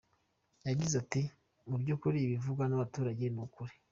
Yagize 0.67 0.95
ati" 1.03 1.21
Mu 1.69 1.75
byukuri, 1.81 2.17
ibivugwa 2.21 2.63
n’abaturage 2.67 3.25
ni 3.29 3.39
ukuri. 3.45 3.73